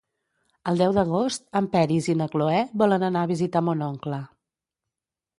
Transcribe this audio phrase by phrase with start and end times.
[0.69, 4.19] El deu d'agost en Peris i na Cloè volen anar a visitar mon oncle.